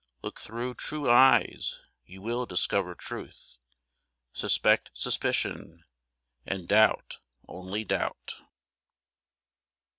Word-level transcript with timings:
Look 0.23 0.39
through 0.39 0.73
true 0.73 1.07
eyes 1.07 1.79
you 2.05 2.23
will 2.23 2.47
discover 2.47 2.95
truth: 2.95 3.57
Suspect 4.33 4.89
suspicion, 4.95 5.83
and 6.43 6.67
doubt 6.67 7.19
only 7.47 7.83
doubt. 7.83 8.41